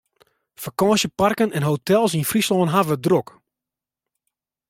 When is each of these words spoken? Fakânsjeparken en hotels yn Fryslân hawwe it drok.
Fakânsjeparken 0.63 1.49
en 1.57 1.67
hotels 1.69 2.13
yn 2.17 2.27
Fryslân 2.31 2.73
hawwe 2.73 2.95
it 2.97 3.03
drok. 3.05 3.27